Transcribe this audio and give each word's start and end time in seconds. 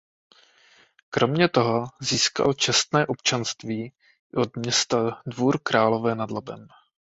Kromě 1.09 1.49
toho 1.49 1.87
získal 2.01 2.53
čestné 2.53 3.07
občanství 3.07 3.83
i 4.33 4.37
od 4.37 4.57
města 4.57 5.21
Dvůr 5.25 5.59
Králové 5.63 6.15
nad 6.15 6.31
Labem. 6.31 6.67